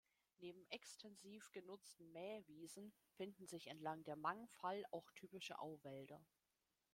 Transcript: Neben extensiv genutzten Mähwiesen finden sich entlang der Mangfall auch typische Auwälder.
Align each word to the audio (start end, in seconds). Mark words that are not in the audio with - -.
Neben 0.39 0.65
extensiv 0.71 1.51
genutzten 1.51 2.11
Mähwiesen 2.11 2.91
finden 3.17 3.45
sich 3.45 3.67
entlang 3.67 4.03
der 4.03 4.15
Mangfall 4.15 4.83
auch 4.89 5.11
typische 5.11 5.59
Auwälder. 5.59 6.25